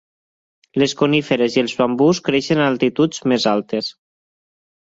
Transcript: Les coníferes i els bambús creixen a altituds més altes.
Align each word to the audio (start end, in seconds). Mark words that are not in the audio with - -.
Les 0.83 0.95
coníferes 1.01 1.57
i 1.59 1.63
els 1.67 1.75
bambús 1.83 2.23
creixen 2.31 2.63
a 2.65 2.71
altituds 2.73 3.23
més 3.35 3.49
altes. 3.55 3.95